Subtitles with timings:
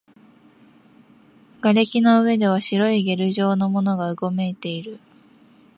[1.61, 4.99] 瓦礫の上では白いゲル状のものがうごめいている